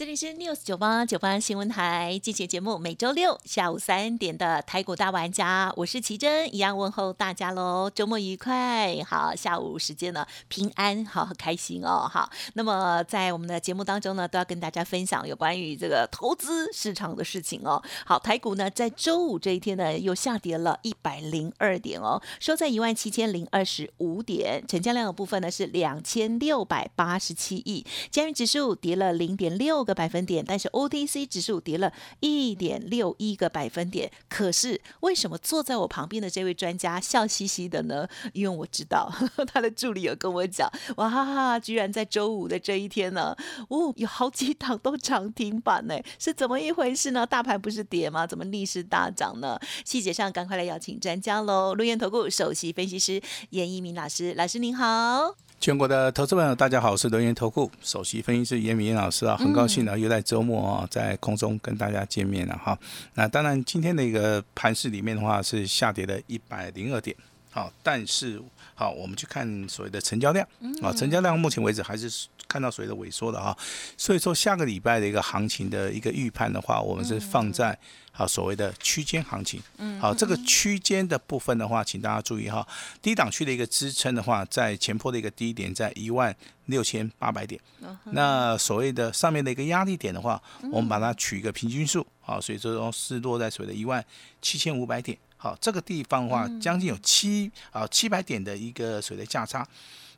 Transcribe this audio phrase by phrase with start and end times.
[0.00, 34.08] 这里是 news 九八九八新闻台，进行节目每周六下午三点的台股大玩家，我是奇珍，一样问候大家喽，周末愉快，好，下午时间呢平安，好，很开心哦，好，那么在我们的节目当中呢，都要跟大家分享有关于这个投资市场的事情哦，好，台股呢在周五这一天呢又下跌了一百零二点哦，收在一万七千零二十五点，成交量的部分呢是两千六百八十七亿，加元指数跌了零点六个百分点，但是 OTC 指数跌了一点六一个百分点。
[34.28, 38.06] 可是为什么坐在我旁边的这位专家笑嘻嘻的呢？
[38.32, 39.12] 因为我知道
[39.52, 43.36] 他的助理有跟我讲，哇哈哈，居然在周五的这一天呢，
[43.68, 47.26] 哦，有好几档都涨停板呢，是怎么一回事呢？
[47.26, 48.24] 大盘不是跌吗？
[48.24, 49.58] 怎么逆势大涨呢？
[49.84, 51.74] 细节上赶快来邀请专家喽！
[51.74, 55.49] 陆源投顾首席分析师严一鸣老师，老师您好。
[55.60, 62.78] 全国的投资朋友，大家好，我是德源投顾首席分析师严明严老师啊，很高兴呢，又在周末啊，在空中跟大家见面了哈。
[63.12, 67.14] 那当然，今天的一个盘市里面的话是下跌了一百零二点，
[67.50, 68.40] 好，但是
[68.74, 70.46] 好，我们去看所谓的成交量
[70.82, 72.10] 啊，成交量目前为止还是
[72.48, 73.56] 看到所谓的萎缩的哈，
[73.96, 77.78] 所以说下个礼拜的一个行情的一个预判的话，我们是放在。
[78.12, 79.62] 好，所谓的区间行情，
[79.98, 82.66] 好，这个区间的部分的话，请大家注意哈，
[83.00, 86.34] 低档区的一个支撑的话，在前坡的一个低点在一万
[86.66, 87.58] 六千八百点，
[88.06, 94.04] 那所谓的上面的一个压力点的话，我们把它取一个平均数，好，所以说是落在所谓的一万
[94.42, 99.66] 七千五百点，好，这个地方的话，将近有七啊七百点的一个所谓的价差，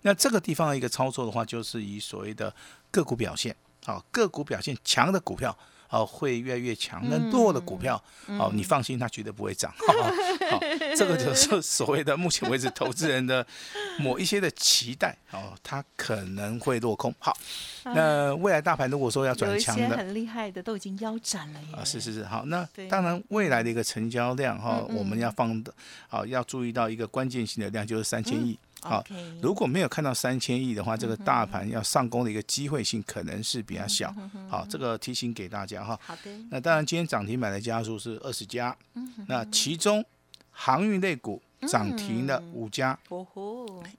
[0.00, 2.52] 那这个地方的一个操作的话，就是以所谓的
[2.90, 3.54] 个股表现，
[3.84, 5.56] 好，个股表现强的股票。
[5.92, 7.02] 哦，会越来越强。
[7.04, 8.02] 那弱的股票，
[8.38, 9.70] 哦，你放心，它绝对不会涨。
[9.76, 10.58] 好，
[10.96, 13.46] 这个就是所谓的目前为止投资人的
[13.98, 15.14] 某一些的期待。
[15.32, 17.14] 哦，它可能会落空。
[17.18, 17.36] 好，
[17.84, 21.60] 那未来大盘如果说要转强的，很厉害的都已经腰斩了。
[21.76, 22.24] 啊，是是是。
[22.24, 25.74] 好，那当然未来的一个成交量哈，我们要放的，
[26.08, 28.58] 好要注意到一个关键性的量就是三千亿。
[28.82, 29.04] 好，
[29.40, 34.12] 如果没有看到三千亿的话，这个大盘要上攻的一个机会性可能是比较小。
[34.48, 35.98] 好，这个提醒给大家哈。
[36.02, 36.30] 好的。
[36.50, 38.76] 那当然，今天涨停板的家数是二十家。
[39.28, 40.04] 那其中
[40.50, 42.98] 航运类股涨停的五家。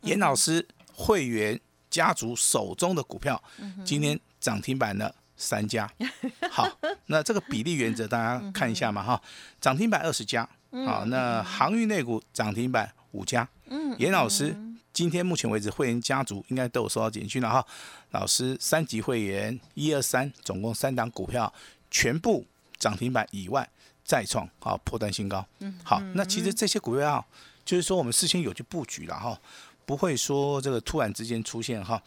[0.01, 1.57] 严老师会员
[1.89, 3.41] 家族手中的股票，
[3.85, 5.89] 今天涨停板的三家。
[6.51, 6.67] 好，
[7.05, 9.21] 那这个比例原则大家看一下嘛哈。
[9.61, 10.47] 涨停板二十家。
[10.85, 13.47] 好，那航运类股涨停板五家。
[13.69, 13.95] 嗯。
[13.97, 14.53] 严老师。
[14.93, 17.65] 今天目前为止，会员家族应该都有收到简讯了哈。
[18.11, 21.51] 老师三级会员一二三，总共三档股票
[21.89, 22.45] 全部
[22.77, 23.67] 涨停板以外
[24.05, 25.43] 再创啊破断新高。
[25.59, 27.25] 嗯，好，那其实这些股票
[27.65, 29.39] 就是说我们事先有去布局了哈，
[29.85, 32.01] 不会说这个突然之间出现哈。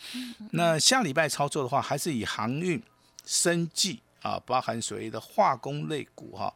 [0.53, 2.81] 那下礼拜操作的话，还是以航运、
[3.25, 6.53] 生技啊，包含所谓的化工类股哈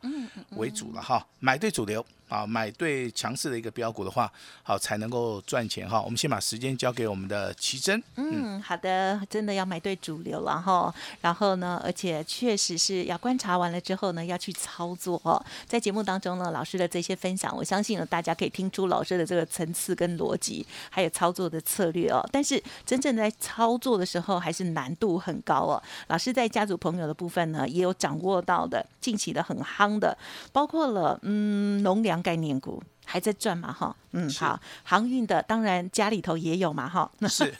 [0.56, 2.04] 为主了哈，买对主流。
[2.30, 4.32] 啊，买对强势的一个标股的话，
[4.62, 6.00] 好才能够赚钱哈。
[6.00, 8.00] 我们先把时间交给我们的奇珍。
[8.14, 10.94] 嗯，好的，真的要买对主流了哈。
[11.20, 15.44] 然后呢，而且确实是要观察完了之后呢，要去操作哦。
[15.66, 22.24] 在节目当中呢，老师的这些分享，我相信呢，大家可以听出老师的这个层次跟逻辑，还有操作的策略哦。
[22.30, 25.82] 但是真正在操作的时候，还是难度很高哦。
[26.06, 30.16] 老师在家族朋友的部分呢，也有掌握到的，近期的很夯的，
[30.52, 32.20] 包括了嗯农粮。
[32.20, 33.72] 概念股还在赚嘛？
[33.72, 36.86] 哈，嗯，好，航运的当然家里头也有嘛？
[36.86, 37.50] 哈，是，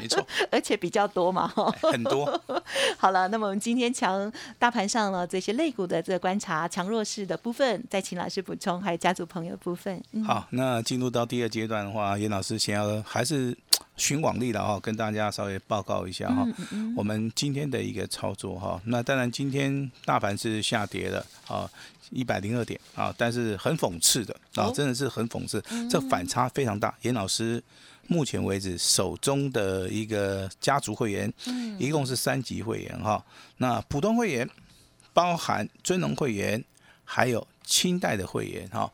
[0.00, 1.46] 没错， 而且比较多嘛？
[1.46, 2.38] 哈，很多。
[2.98, 10.02] 好了，那么我们今天强大盘上了这些类股的这个观察，强弱势的部分，再请老师补充，还有家族朋友部分。
[10.26, 13.56] 好，那进入到第二阶段的话，严老师先要还是
[14.00, 16.44] 循往例的哈，跟大家稍微报告一下哈，
[16.96, 18.80] 我们今天的一个操作哈。
[18.86, 21.70] 那当然，今天大盘是下跌的啊。
[22.12, 26.92] 一百零二点啊，但是很讽刺的啊，真的是很讽刺，这反差非常大。
[27.02, 27.62] 严老师
[28.08, 31.32] 目前为止手中的一个家族会员，
[31.78, 33.24] 一共是三级会员哈，
[33.58, 34.50] 那普通会员
[35.12, 36.64] 包含尊龙会员，
[37.04, 38.90] 还有清代的会员哈。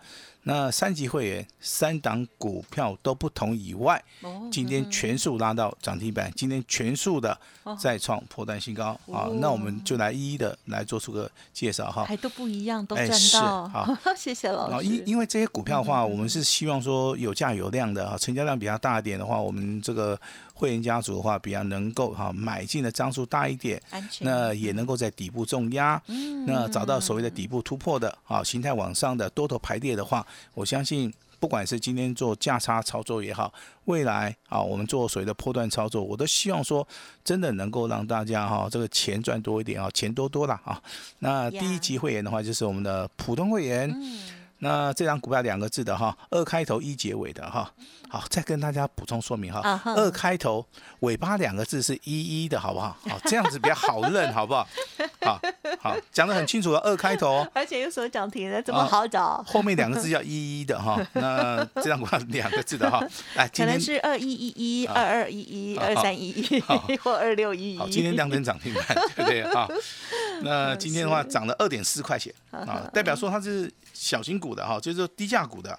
[0.49, 7.37] 那三级会员三档股票都不同以外，哦今天全数拉到涨停板，今天全数的
[7.77, 9.29] 再创破断新高啊！
[9.41, 12.05] 那我们就来一一的来做出个介绍哈。
[12.05, 13.99] 还都不一样，都哎赚到。
[14.17, 14.87] 谢谢老师。
[14.87, 20.17] 因因为这些股票的话，我们是希望说有价有量的哈，成交量比较大一点的话，我们这个
[20.57, 23.81] 会员家族的话，比较能够哈买进的张数大一点，
[24.21, 26.03] 那也能够在底部重压，
[26.47, 31.13] 那找到所谓的底部突破的啊，形态往上的多头排列的话，我相信。
[31.39, 33.53] 不管是今天做价差操作也好，
[33.85, 36.85] 未来啊，我们做所谓的波段操作，我都希望说，
[37.23, 40.83] 真的能够让大家哈、这个钱赚多一点啊，钱多多了啊。
[41.19, 43.95] 那第一级会员的话，就是我们的普通会员。
[44.59, 47.71] 那这张股票两个字的哈，二开头一结尾的哈，
[48.09, 50.65] 好，再跟大家补充说明哈二开头
[51.01, 52.97] 尾巴两个字是一一的，好不好？
[53.09, 54.67] 好，这样子比较好认， 好不好？
[55.21, 55.41] 好，
[55.81, 59.45] 好，讲得很清楚了，二开头哦，而且有所涨停的，怎么好找？
[59.47, 63.01] 后面两个字叫一一的哈， 那这张股票两个字的哈，
[63.35, 66.87] 来， 可今天能是二一一一、二二一一、二三一一好。
[67.03, 67.79] 或二六一一。
[67.79, 69.43] 好，今天亮灯涨停板，对不对？
[69.43, 69.69] 啊？
[70.45, 75.79] 那今天的话涨了二点四块钱啊，代表说它是小型股的哈，就是说低价股的。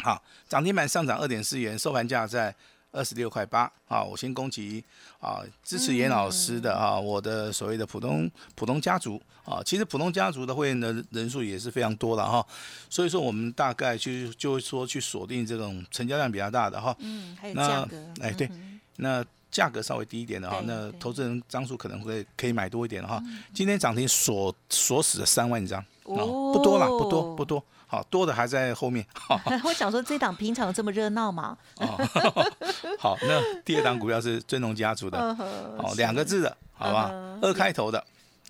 [0.00, 2.54] 好，涨停板上涨二点四元，收盘价在
[2.92, 3.70] 二十六块八。
[3.88, 4.84] 啊，我先恭喜
[5.18, 12.46] 啊支持严老师的啊，我的所谓的普通普通家族啊，其实普通家族的会员的人数也是非常多了哈，
[12.88, 16.94] 所以说我们大概就就会说去锁定这种成交量比较大的哈。
[17.00, 17.96] 嗯，还有那价格。
[18.20, 23.22] 哎对嗯那价格稍微低一点的哈那投资人张数可能会可以买多一点的哈。
[23.54, 29.04] 今天涨停锁锁死了三万张哦，不多了，不多不多，好多的还在后面。
[29.14, 31.56] 好，我想说，这档平常有这么热闹吗？
[32.98, 38.02] 好，那第二档股票是尊龙家族的，嗯哦，两个字的，好吧嗯，二开头的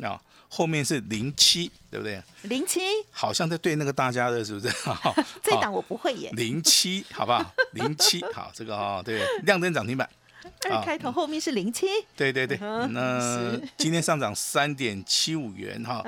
[0.03, 2.23] 啊，后面是零七，对不对？
[2.43, 2.81] 零七
[3.11, 4.69] 好像在对那个大家的，是不是？
[4.89, 7.45] 好这档我不会耶，零七，好不好？
[7.73, 10.09] 零七，好，这个啊，对，亮灯涨停板。
[10.71, 11.87] 二开头后面是零七。
[12.17, 16.05] 对对对，嗯那 今天上涨三点七五元哈，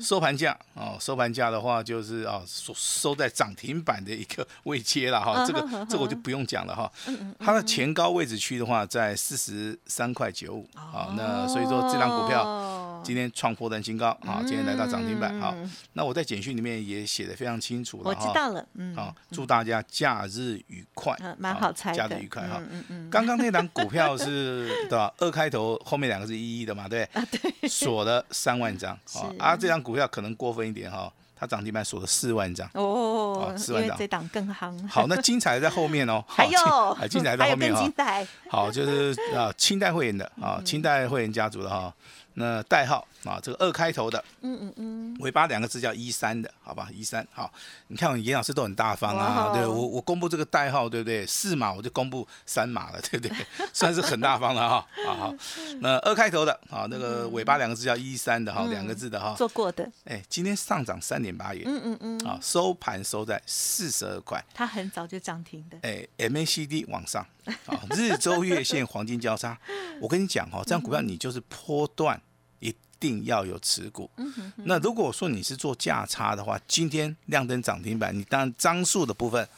[0.00, 6.90] 收盘价哦，收盘价的话就是啊收收在涨停板的一个位阶了哈，这个这个我就不用讲了哈，
[7.38, 12.67] 它的前高位置区的话在四十三块九五，好，那所以说这张股票哦
[13.08, 15.54] 今天创破单新高啊，今天来到涨停板好。
[15.56, 22.58] 嗯，那我在简讯里面也写的非常清楚了哈，知道了，嗯，好，祝大家假日愉快嗯，蛮啊好猜的，假日愉快哈。
[22.60, 25.10] 嗯嗯嗯，刚刚那档股票是对吧？
[25.16, 27.66] 二开头后面两个是一一的嘛，对不对？
[27.66, 32.68] 锁了三万张，啊啊，这张股票可能过分一点哈，它涨停板锁了四万张。
[32.74, 34.88] 哦，四万档因为这档更夯。
[34.88, 37.92] 好，那精彩的在后面哦， 还有好精彩在后面哈精。
[37.96, 41.92] 彩，好，就是啊，清代会员的啊，清代会员家族的哈，
[42.34, 46.88] 那代号啊，这个二开头的，嗯嗯嗯，尾巴两个字叫一三的，好吧？
[46.92, 47.52] 一三好，
[47.88, 51.26] 你看我们严老师都很大方啊，对我我公布这个代号，对不对？
[51.26, 53.36] 四码我就公布三码了， 对不对？
[53.72, 54.86] 算是很大方了哈。
[55.04, 55.34] 好好，
[55.80, 59.34] 那二开头的啊，那个尾巴两个字叫一三的哈，两个字的哈。
[59.36, 64.44] 做过的，哎，今天上涨三点八元，嗯嗯嗯，啊，收盘收在四十二块。
[64.54, 67.26] 它很早就涨停的，哎，MACD 往上，
[67.66, 69.58] 啊，日周月线黄金交叉。
[70.00, 72.20] 我跟你讲哈，这样股票你就是波段
[72.60, 74.10] 一定要有持股。
[74.56, 79.48] 那如果说你是做价差的话，今天亮灯涨停板，你当然张数的部分，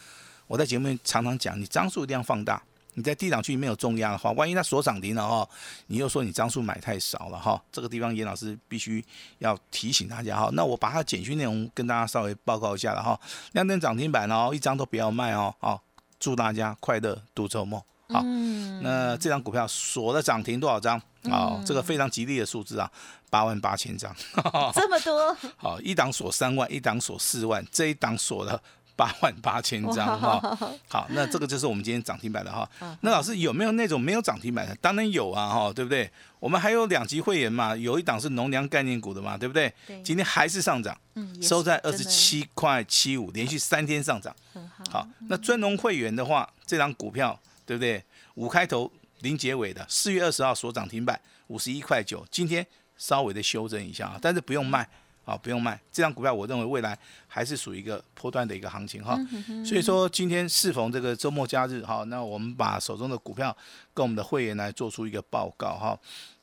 [0.46, 2.62] 我在节目里常常讲，你张数一定要放大。
[3.00, 5.48] 你在低档区没有重压的话，万一它锁涨停了哈，
[5.86, 9.02] 你又说你张数买太少了哈，这个地方严老师必须
[9.38, 10.50] 要提醒大家哈。
[10.52, 13.18] 那我把它简讯内容跟大家稍微报告一下了哈。
[13.52, 15.82] 亮灯涨停板哦，一张都不要卖哦，好，
[16.18, 17.82] 祝大家快乐度周末。
[18.10, 21.00] 好，嗯，那这张股票锁的涨停多少张？
[21.24, 22.90] 哦，这个非常吉利的数字啊，
[23.30, 24.14] 八万八千张。
[24.74, 28.60] 这么多，好，一档锁三万，一档锁四万，这一档锁了
[29.00, 30.38] 八万八千张哈。
[30.86, 32.68] 好，那这个就是我们今天涨停板的哈。
[33.00, 34.74] 那老师有没有那种没有涨停板的？
[34.74, 36.10] 当然有啊哈，对不对？
[36.38, 39.72] 我们还有两级会员嘛，有一档是农粮概念股的嘛，对不对？
[39.86, 44.36] 对今天还是上涨，嗯，收在二十七块七五，连续三天上涨。
[44.52, 48.02] 很好，好，那尊龙会员的话，这张股票对不对？
[48.34, 48.90] 五开头
[49.20, 52.66] 零结尾的，四月二十号所涨停板五十一块九，今天
[52.98, 54.86] 稍微的修正一下啊，但是不用卖
[55.24, 55.80] 啊，不用卖。
[55.92, 59.18] 这张股票我认为未来还是属于一个波段的一个行情哈。
[59.64, 63.56] 所以说今天适逢这个周末假日哈，那我们把手中的股票
[63.94, 65.98] 跟我们的会员来做出一个报告哈。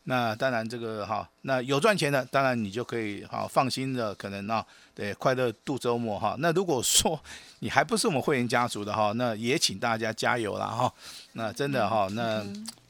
[0.10, 6.34] 那当然这个哈，那有赚钱的，当然你就可以好放心的，可能啊，对，快乐度周末哈。
[6.40, 7.20] 那如果说
[7.60, 10.94] 你还不是我们会员家族的哈，那也请大家加油了哈。
[11.34, 12.42] 那真的哈，那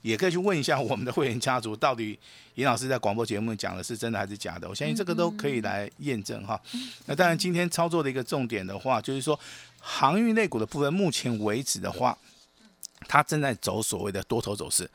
[0.04, 2.20] 也可以去问一下我们的会员家族，到底
[2.54, 4.70] 严老师在广播节目讲的是真的还是假的？
[4.70, 6.62] 我相信这个都可以来验证哈。
[7.08, 9.38] 那当然，今天操作的一个重点的话，就是说
[9.80, 12.16] 航运类股的部分，目前为止的话。
[13.08, 14.90] 它正在走所谓的多头走势，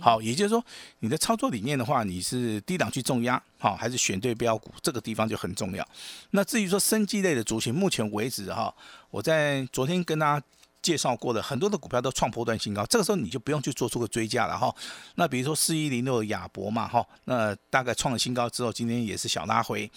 [0.00, 0.64] 好，也就是说，
[1.00, 5.86] 你的操作理念的话，你是低档去重压，好，还是选对标股，这个地方就很重要。
[6.30, 8.74] 那至于说生机类的族群，目前为止哈，
[9.10, 10.46] 我在昨天跟大家
[10.80, 14.74] 介绍过的很多的股票都创波段新高，这个时候你就不用去做出个追加了哈。
[15.14, 19.88] 那比如说四一零六亚博嘛哈，那大概创了新高之后，今天也是小拉回。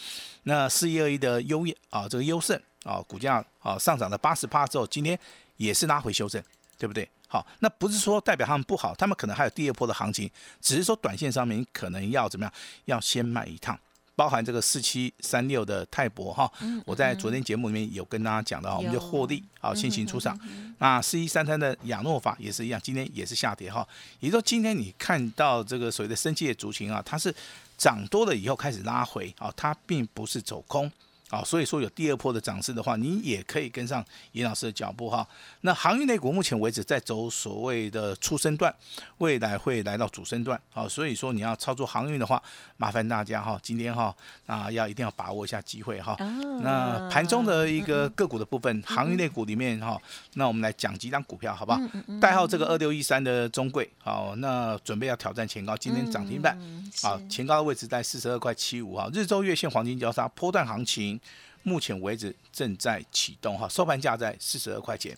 [0.43, 5.17] 那四一二一的优啊，这个优胜啊，股价啊上涨了八十八之后，今天
[5.57, 6.43] 也是拉回修正，
[6.77, 7.09] 对不对？
[7.35, 12.53] 好，那不是说代表他们不好，他们可能还有第二波的行情，只是说短线上面可能要怎么样，
[12.85, 13.77] 要先卖一趟，
[14.15, 16.49] 包含这个四七三六的泰博哈，
[16.85, 20.39] 我在昨天节目里面有跟大家讲的哈，我们就获利好先行出场。
[20.77, 23.85] 那四一三三的亚诺法也是一样，今天也是下跌哈，
[24.21, 27.35] 也就是说今天你看到这个所谓的升级的族群啊，它是
[27.77, 30.89] 涨多了以后开始拉回啊，它并不是走空。
[31.29, 35.27] 啊，所以说有第二波的涨势的话，你也可以跟上严老师的脚步哈。
[35.61, 38.73] 那航运类股目前为止在走所谓的初升段，
[39.17, 40.59] 未来会来到主升段。
[40.71, 42.41] 好，所以说你要操作航运的话，
[42.77, 44.15] 麻烦大家哈，今天哈
[44.45, 46.15] 啊要一定要把握一下机会哈。
[46.61, 49.99] 那盘中的一个个股的部分，航运类股里面哈，
[50.35, 51.81] 那我们来讲几张股票好不好？
[52.21, 56.55] 代号这个二六一三的中贵，好，那准备要挑战前高，今天涨停板，
[57.01, 61.14] 好，前高的位置在四十二块七五哈，日周月线黄金交叉，波段行情。
[61.63, 65.17] 目前为止正在启动哈，收盘价在四十二块钱。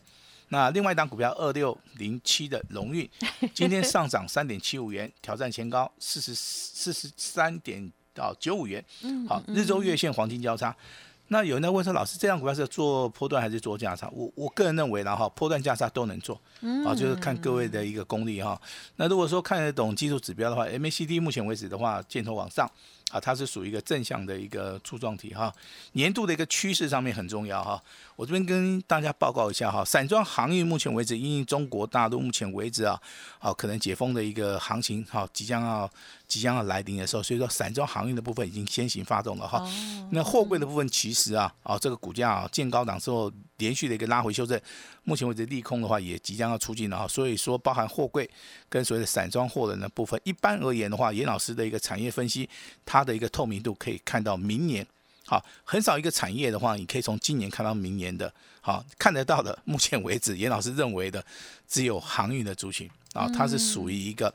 [0.50, 3.10] 那另外一档股票二六零七的荣运，
[3.54, 8.82] 今天上涨三点七五元，挑战前高四十四十三点到九五元。
[9.28, 10.74] 好，日周月线黄金交叉。
[11.28, 14.10] 那有人在问说，老师，这样股票是做波段还是做价差？
[14.14, 16.42] 我我个人认为，然后波段价差都能做，
[16.86, 18.58] 啊，就是看各位的一个功力哈。
[18.96, 22.72] 那如果说看得懂技术指标的话，MACD 目前为止的话，箭头往上。
[23.12, 25.54] 啊，它是属于一个正向的一个柱状体哈，
[25.94, 27.82] 年度的一个趋势上面很重要哈。
[28.16, 33.00] 我这边跟大家报告一下哈，散装航运目前为止，因为中国大陆目前为止啊，
[33.40, 35.90] 好可能解封的一个行情好即将要
[36.28, 39.66] 即将要来临的时候，所以说散装航运的部分已经先行发动了哈。
[40.12, 44.60] 那货柜的部分其实啊，啊这个股价啊见高档之后连续的一个拉回修正，
[45.08, 47.08] 目前为止利空的话也即将要出尽了哈。
[47.08, 48.30] 所以说包含货柜
[48.68, 52.48] 跟所谓的散装货的那部分，一般而言的话，严老师的一个产业分析，
[52.86, 54.86] 它的一个透明度可以看到明年。
[55.26, 59.58] 好，很少一个产业的话，你可以从今年看到明年的，好看得到的。
[59.64, 61.24] 目前为止，严老师认为的
[61.68, 64.34] 只有航运的族群啊，它是属于一个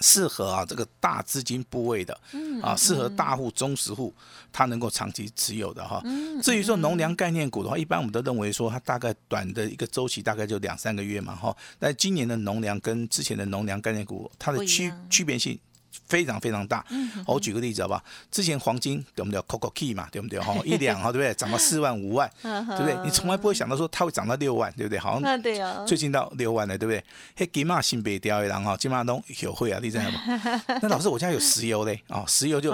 [0.00, 2.18] 适合啊这个大资金部位的，
[2.62, 4.14] 啊适合大户、中实户，
[4.52, 6.02] 它能够长期持有的哈。
[6.42, 11.56] 至于说农粮概念股的话，一般我们都认为说它大概短的一个周期大概就两三个月嘛哈。
[11.78, 15.58] 但今年的农粮跟之前的农粮概念股，它的区区别性。
[16.06, 16.84] 非常非常大，
[17.26, 18.02] 我举个例子好不好？
[18.30, 20.38] 之前黄金对不对？Coco Key 嘛，对不对？
[20.38, 21.34] 哈， 一两哈，对不对？
[21.34, 22.96] 涨到四万五万， 对不对？
[23.04, 24.98] 你从来不会想到说它会涨到六万，对不对？
[24.98, 25.42] 好像
[25.86, 27.02] 最近到六万了，对不对？
[27.36, 30.62] 嘿，金马新北调的人哈，金马都有会啊，你知道吗？
[30.82, 32.72] 那老师，我家有石油嘞，哦，石油就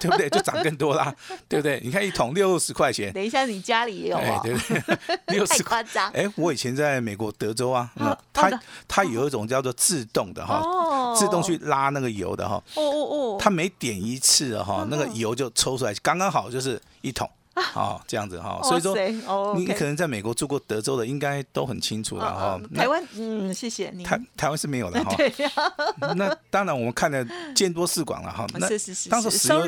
[0.00, 0.28] 对不对？
[0.30, 1.14] 就涨更多啦，
[1.48, 1.80] 对不对？
[1.84, 4.40] 你看一桶六十块钱，等一下你家里也有啊？
[4.42, 4.98] 对不对？
[5.28, 6.10] 六十夸张。
[6.12, 7.90] 哎，我以前在美国德州啊，
[8.32, 8.50] 它
[8.86, 10.62] 它有一种叫做自动的哈，
[11.16, 12.59] 自动去拉那个油的哈。
[12.74, 13.00] 哦哦
[13.34, 17.28] 哦，他每点一次哈，那个油就抽出来，刚刚好就是一桶。
[17.74, 18.96] 哦，这样子哈，所以说
[19.54, 22.60] 你可能在美国住过德州的，应该都很清楚了哈。
[22.74, 24.02] 台湾，嗯，谢谢你。
[24.02, 25.14] 台台湾是没有的哈。
[26.16, 28.46] 那当然，我们看的见多识广了哈。
[28.54, 28.68] 那。
[29.10, 29.66] 当时石油。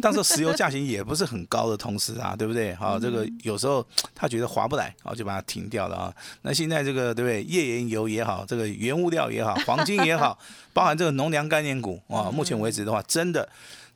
[0.00, 2.74] 当时石油价钱也不是很高的同时啊，对不对？
[2.74, 6.14] 好，这个有时候他觉得划不来，然后就把它停掉了啊。
[6.42, 7.42] 那现在这个对不对？
[7.44, 10.38] 页岩油也好，这个原物料也好，黄金也好，
[10.72, 13.48] 包含这个农粮概念股啊，目前为止的话，真的。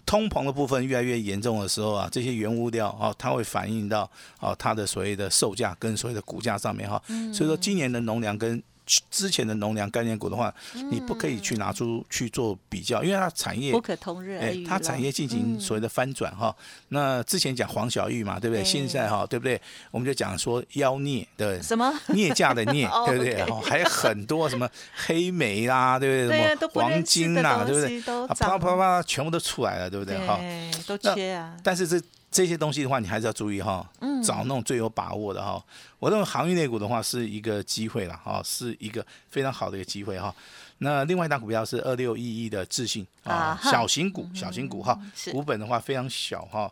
[0.05, 7.03] 通膨的部分越来越严重的时候啊，这些原物料啊，它会反映到啊它的所谓的售价跟所谓的股价上面哈。
[7.33, 8.63] 所以说今年的农粮跟
[9.11, 10.53] 之前的农粮概念股的话，
[10.91, 14.65] 你不可以去拿出去做比较，因为它产业不可同日而语。
[14.67, 16.55] 它产业进行所谓的翻转哈。
[16.89, 18.65] 那之前讲黄小玉嘛，对不对？
[18.65, 19.61] 现在哈，对不对？
[19.91, 23.45] 我们就讲说妖孽的什么 孽价的孽， 对不对？
[23.63, 24.69] 还有很多什么
[25.07, 26.39] 黑煤啦，对不对？
[26.39, 28.01] 什么黄金呐，对不对？
[28.35, 30.19] 啪啪啪，全部都出来了，对不对？
[30.27, 30.39] 哈，
[30.87, 31.57] 都缺啊。
[31.63, 32.01] 但是这
[32.33, 33.87] 这些东西的话，你还是要注意哈，
[34.25, 35.62] 找那种最有把握的哈。
[35.99, 40.35] 我认为航运类股的话是一个机会了哈，是一个非常好的一个机会哈。
[40.79, 44.99] 那另外一档股票是二六一一的智信啊小型股，小型股哈，
[45.31, 46.69] 股本的话非常小哈。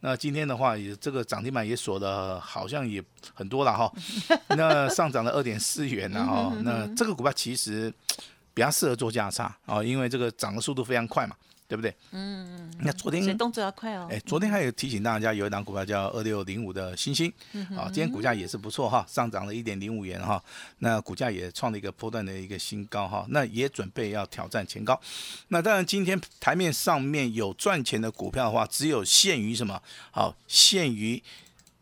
[0.00, 3.00] 那今天的话也这个涨停板也锁的好像也
[3.32, 3.92] 很多了哈，
[4.56, 6.52] 那上涨了二点四元了哈。
[6.62, 7.92] 那这个股票其实
[8.54, 11.34] 比较适合做价差啊，因为这个涨的速度非常快嘛，
[11.66, 11.94] 对不对？
[12.10, 12.74] 嗯嗯。
[12.84, 14.08] 那昨天动作要快哦。
[14.10, 17.32] 哎，昨天还有提醒大家，有一档股票叫二六零五的星星，
[17.76, 20.42] 啊，今天股价也是不错哈，上涨了一点零五元哈，
[20.78, 25.00] 那股价也创了一个波段的一个新高哈，那也准备要挑战前高。
[25.48, 29.80] 那当然，今天台面上面有赚钱的股票的话，只有限于什么？
[30.10, 31.22] 好，限于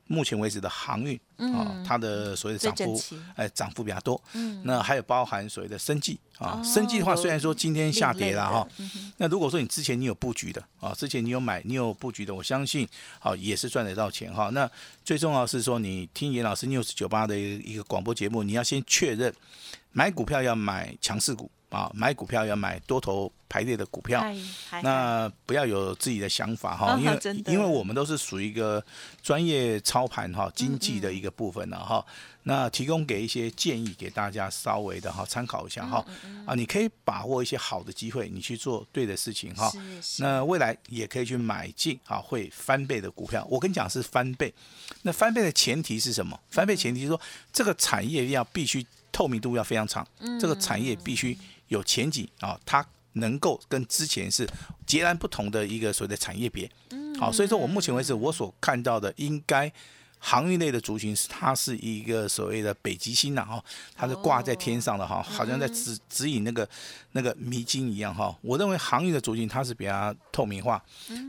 [0.06, 1.18] 目前为止的航运
[1.54, 3.02] 啊，它的所谓的涨幅
[3.34, 4.20] 哎，涨幅比较多。
[4.34, 8.68] 嗯，那还有包含所谓的生计啊，生计的话，虽然说今天下跌了哈，
[9.16, 14.50] 那如果说你之前你有布局的啊，之前你有买你有布局的，我相信好也是赚得到钱哈。
[14.50, 14.70] 那
[15.04, 19.32] 最重要是说，你听严老师 news 九八的一个广播节目，你要先确认
[19.92, 24.22] 买股票要买强势股啊，买股票要买多头排列的股票。
[24.82, 27.18] 那不要有自己的想法哈，因为
[27.54, 28.84] 因为我们都是属于一个
[29.22, 32.04] 专业操盘哈经济的一个部分了哈。
[32.44, 36.04] 那提供给一些建议给大家稍微的哈参考一下哈
[36.46, 39.70] 啊，你可以把握一些好的机会，你去做对的事情哈。
[40.18, 43.46] 那未来也可以去买进啊会翻倍的股票。
[43.50, 44.52] 我跟你讲是翻倍，
[45.02, 46.40] 那翻倍的前提是什么？
[46.48, 47.20] 翻倍前提是说
[47.52, 50.04] 这个产业要必须透明度要非常长，
[50.40, 51.36] 这个产业必须
[51.70, 54.48] 有前景啊，它能够跟之前是
[54.86, 56.70] 截然不同的一个所谓的产业别。
[57.18, 59.72] 好，所以说我目前为止我所看到的应该。
[60.22, 63.64] 航运类的族群，它是一个所谓的北极星呐，哈，
[63.96, 66.68] 它是挂在天上的哈，好像在指指引那个
[67.12, 68.36] 那个迷津一样哈。
[68.42, 70.84] 我认为航运的族群它是比较透明化，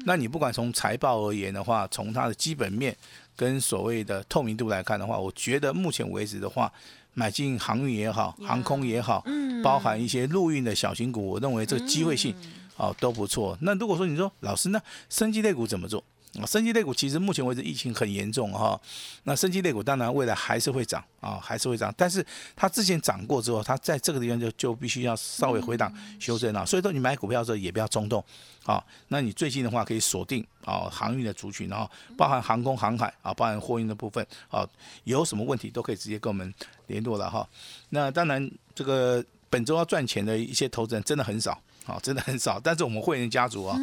[0.06, 2.94] 那你不管从财报而言的话，从它的基本面
[3.34, 6.70] 跟所谓的透明度来看的话，我觉得目前为止的话，
[7.14, 9.24] 买进航运也好，航空也好，
[9.64, 12.36] 包含一些陆运的小型股，我认为这个机会性
[12.78, 13.58] 哦都不错。
[13.62, 16.04] 那如果说你说老师那生机类股怎么做？
[16.40, 18.80] 啊，生技类股其实目前为止疫情很严重哈，
[19.24, 28.24] 那生技类股当然未来还是会涨啊，还是会涨，但是它之前涨过之后，它在这个地方就就必须要稍微回档修正了，所以说你买股票的时候也不要冲动
[28.64, 28.82] 啊。
[29.10, 34.66] 那你最近的话可以锁定啊航运的族群，然后包含航空航海啊，包含货运的部分啊，
[35.04, 36.54] 有什么问题都可以直接跟我们
[36.88, 37.46] 联络了哈。
[37.90, 41.62] 那当然这个本周要赚钱的一些投资人真的很少。
[41.84, 43.76] 好，真的很少，但是我们会员家族啊，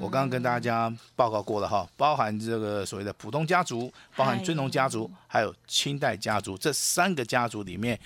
[0.00, 7.98] 我刚刚跟大家报告过了哈，包含这个所谓的普通家族，包含尊龙家族，还有清代家族这三个家族里面，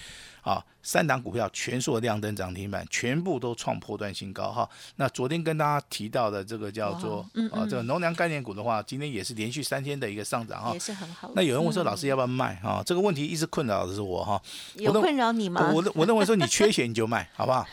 [0.46, 4.68] 啊，三档股票全数亮灯涨停板，全部都创破断新高哈。
[4.94, 7.18] 那昨天跟大家提到的这个叫做
[7.50, 10.78] 啊，这个农粮概念股的话，今天也是连续三天的一个上涨哈也。
[10.78, 11.32] 是很好。
[11.34, 12.80] 那有人问说，老师要不要卖啊？
[12.86, 14.40] 这个问题一直困扰的是我哈。
[14.74, 15.72] 有困扰你吗？
[15.74, 17.66] 我我认为说你缺 钱你就卖，好不好？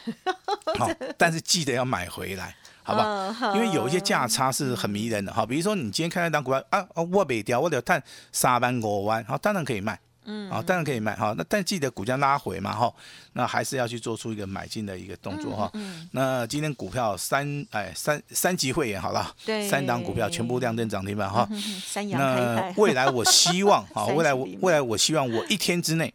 [0.79, 3.01] 好， 但是记得要买回来，好不
[3.33, 3.55] 好？
[3.55, 9.99] 因为有一些价差是很迷人的哈，比如说你今天看那档股票啊啊，我没掉，我得探三万五万，好，当然可以卖。
[10.25, 12.93] 嗯，啊，当然可以卖哈，那但记得股价拉回嘛哈，
[13.33, 15.69] 那还是要去做出一个买进的一个动作哈。
[15.73, 21.47] 嗯，那今天股票三哎三三级会员好了，对，三档股票全部亮灯涨停板哈。
[21.85, 26.13] 三阳那 未来我希望哈，未来我未来我希望我一天之内，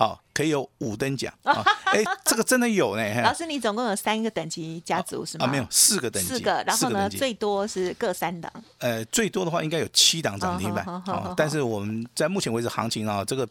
[0.00, 1.62] 好可以有五等奖 啊！
[1.84, 3.20] 哎，这个真的有呢。
[3.20, 5.44] 老师，你总共有三个等级家族是吗？
[5.44, 8.50] 啊，没有四个等级，四个，然后呢，最多是各三档。
[8.78, 13.46] 呃，最多的话应该有七档涨停板哦好但是我们在目前为止行情啊，这个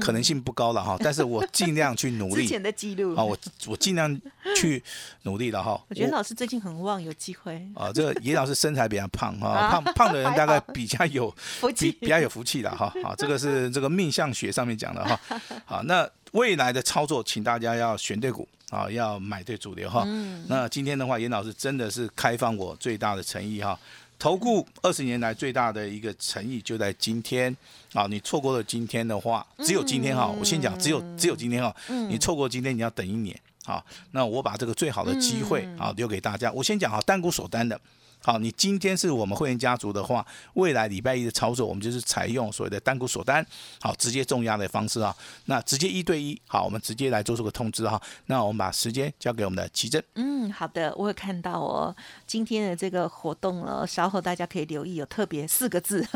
[0.00, 4.20] 可能性不高了哈，但是我尽量去努力 之前的记录啊，我我尽量
[4.62, 4.82] 去
[5.22, 5.80] 努力了哈。
[5.88, 7.60] 我觉得老师最近很旺，有机会。
[7.74, 12.92] 啊，这个严老师身材比较胖哈，啊胖胖的人大概比较有福气比比较有福气的哈。
[13.02, 15.20] 好，这个是这个命相学上面讲的哈。
[15.66, 20.04] 好，那未来的操作，请大家要选对股啊，要买对主流哈。
[20.46, 23.78] 那今天的话，严老师真的是开放我最大的诚意哈。
[24.18, 27.54] 投顾二十年来最大的一个诚意就在今天
[27.92, 28.06] 啊！
[28.08, 30.28] 你错过了今天的话，只有今天哈。
[30.28, 31.74] 我先讲，只有只有今天哈。
[32.08, 33.36] 你错过今天，你要等一年。
[33.64, 36.50] 好，那我把这个最好的机会啊留给大家。
[36.52, 37.80] 我先讲啊，单股锁单的。
[38.24, 43.44] 好，你今天是我们会员家族的话，未来礼拜一的操作，我们就是采用所谓的单股锁单，
[43.80, 45.14] 好，直接重压的方式啊。
[45.46, 48.00] 那直接一对一，好，我们直接来做这个通知哈。
[48.26, 50.02] 那我们把时间交给我们的奇珍。
[50.14, 56.06] 嗯，好的，我有看到哦，今天的这个活动了，稍后大家可以留意，有特别四个字，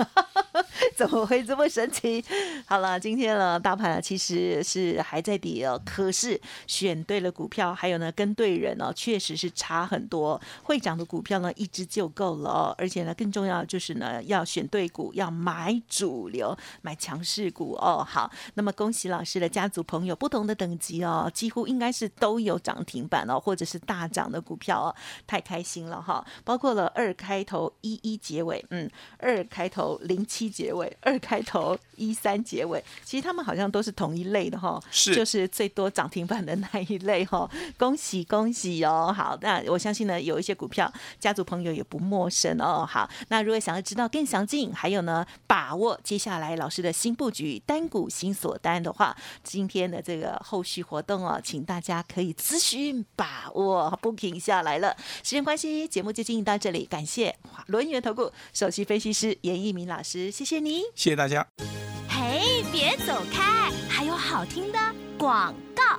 [0.97, 2.25] 怎么会这么神奇？
[2.67, 10.41] 好了，今天呢，大盘呢其实是还在跌哦，可是选对了股票，还有呢跟对人哦，确实是差很多。
[10.63, 12.75] 会涨的股票呢，一直就够了哦。
[12.77, 18.05] 而且呢，更重要就是呢，要选对股，要买主流，买强势股哦。
[18.07, 24.95] 好，那么恭喜老师的家族朋友，不同的等级哦，几乎应该是都有涨停板哦，或者是大涨的股票哦，
[25.27, 26.23] 太开心了哈！
[26.45, 37.51] 包括了二开头一一结尾，嗯，二开头零七结尾，二开头一三结尾，其实他们好像都是同一类的哈，是就是最多涨停板的那一类哈。
[37.79, 39.13] 恭喜恭喜哦！
[39.17, 42.87] 好，那我相信呢，有一些股票家族朋友也不陌生哦。
[42.89, 54.97] 好，那如果想要知道更详尽，还有呢，把握接下来老师的新布局单股新锁单的话，今天的这个后续活动哦，请大家可以咨询把握 booking 下来了。
[55.23, 57.35] 时间关系，节目就进行到这里，感谢
[57.67, 60.83] 轮源投顾首席分析师严一鸣老师，谢谢你。
[60.95, 61.86] 谢谢大家。
[62.79, 64.79] 别走开，还有好听的
[65.17, 65.99] 广告。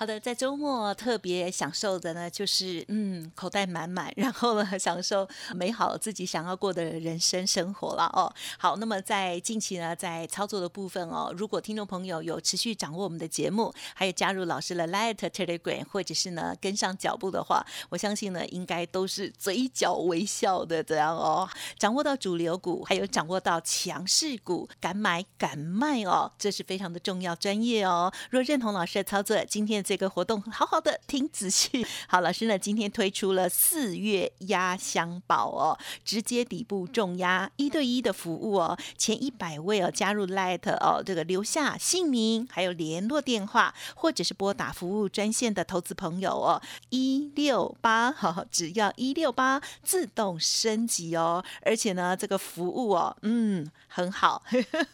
[0.00, 8.32] 好的，在周末特别享受的呢，就是嗯，口袋满满，然后呢，享受美好自己想要过的人生生活了哦。
[8.58, 21.46] 好，那么在近期呢，在操作的部分哦，如果听众朋友有持续掌握我们的节目，还有加入老师的 Light Telegram，或者是呢跟上脚步的话，我相信呢，应该都是嘴角微笑的这样哦。
[21.78, 28.10] 掌握到主流股，还有掌握到强势股，敢买敢卖哦，这是非常的重要专业哦。
[28.30, 31.84] 若认同老师的操作，今天这个活动好好的听仔细。
[32.06, 54.40] 好，老师呢今天推出了四月压箱宝哦，直接底部重压一对一的服务哦，前一百位哦加入 Light 哦，这个留下姓名还有联络电话，或者是拨打服务专线的投资朋友哦，一六八哈，只 要一六八自动升级哦，而且呢这个服务哦，嗯很好，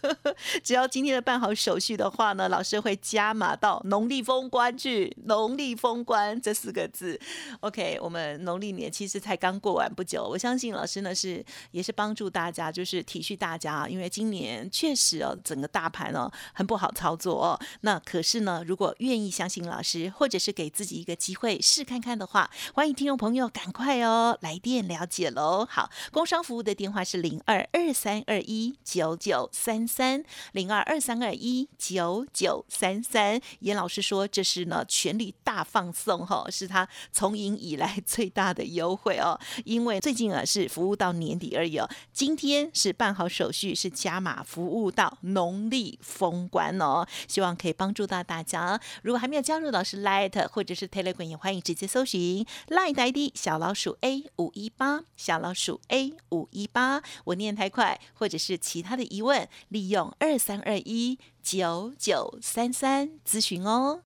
[0.65, 4.86] 只要今天的办好手续的话呢，老师会加码到农历封关去，
[5.25, 7.19] 农历封关这四个字
[7.61, 25.67] ，OK，我们农历年其实才刚过完不久，我相信老师呢是也是帮助大家，就是体恤大家，因为今年确实哦整个大盘哦很不好操作哦，那可是呢如果愿意相信老师，或者是给自己一个机会试看看的话，欢迎听众朋友赶快哦来电了解喽。
[25.69, 30.23] 好，工商服务的电话是零二二三二一九九三三
[30.53, 48.81] 零二二三二一九九三三，严老师说这是呢全力大放送哈，是他从营以来最大的优惠哦，因为最近啊是服务到年底而已哦，今天是办好手续是加码服务到农历封关哦，希望可以帮助到大家。
[49.03, 64.06] 如果还没有加入老师 Light 或者是 Telegram，也欢迎直接搜寻 Light ID 小老鼠 A 五一八小老鼠 A 五一八，我念太快或者是其他的疑问，利用二三二一九九三三咨询哦。